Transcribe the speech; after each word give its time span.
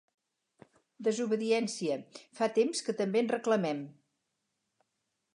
Desobediència, 1.07 1.97
fa 2.39 2.47
temps 2.55 2.81
també 3.01 3.19
que 3.19 3.23
en 3.25 3.29
reclamem. 3.35 3.83